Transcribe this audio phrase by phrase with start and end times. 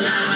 [0.00, 0.26] alive.